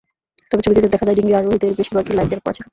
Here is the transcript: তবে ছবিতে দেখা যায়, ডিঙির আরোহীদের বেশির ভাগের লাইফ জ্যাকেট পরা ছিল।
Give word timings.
তবে 0.49 0.61
ছবিতে 0.65 0.81
দেখা 0.93 1.05
যায়, 1.07 1.17
ডিঙির 1.17 1.37
আরোহীদের 1.39 1.75
বেশির 1.77 1.95
ভাগের 1.97 2.15
লাইফ 2.17 2.27
জ্যাকেট 2.29 2.43
পরা 2.45 2.55
ছিল। 2.57 2.65